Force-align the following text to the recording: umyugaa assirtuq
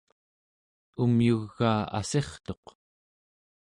umyugaa 1.03 1.81
assirtuq 1.99 2.65